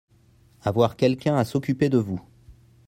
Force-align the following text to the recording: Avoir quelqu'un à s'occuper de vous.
Avoir 0.63 0.95
quelqu'un 0.95 1.35
à 1.35 1.45
s'occuper 1.45 1.87
de 1.87 1.99
vous. 1.99 2.19